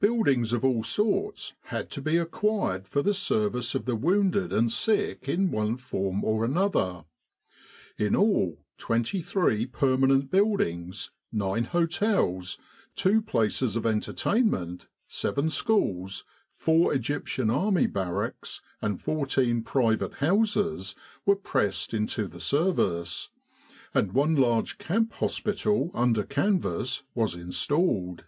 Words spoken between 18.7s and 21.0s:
and fourteen private houses